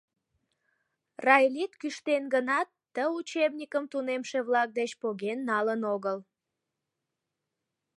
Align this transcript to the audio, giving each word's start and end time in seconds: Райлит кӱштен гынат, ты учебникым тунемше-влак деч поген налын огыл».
Райлит 1.25 1.71
кӱштен 1.81 2.23
гынат, 2.33 2.69
ты 2.93 3.03
учебникым 3.19 3.83
тунемше-влак 3.91 4.69
деч 4.79 4.91
поген 5.01 5.39
налын 5.49 5.81
огыл». 5.95 6.17